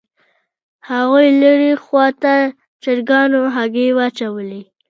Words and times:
هاغو 0.87 1.19
لرې 1.41 1.71
خوا 1.83 2.07
ته 2.21 2.33
چرګانو 2.83 3.41
هګۍ 3.55 3.89
واچولې 3.97 4.61